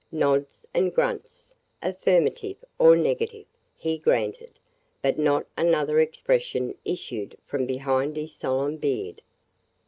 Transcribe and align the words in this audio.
Nods 0.11 0.65
and 0.73 0.91
grunts, 0.95 1.53
affirmative 1.79 2.57
or 2.79 2.95
negative, 2.95 3.45
he 3.75 3.99
granted, 3.99 4.53
but 5.03 5.19
not 5.19 5.45
another 5.55 5.99
expression 5.99 6.73
issued 6.83 7.37
from 7.45 7.67
behind 7.67 8.15
his 8.17 8.33
solemn 8.33 8.77
beard. 8.77 9.21